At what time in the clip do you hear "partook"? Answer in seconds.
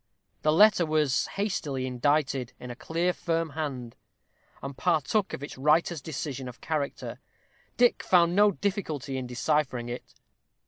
4.75-5.31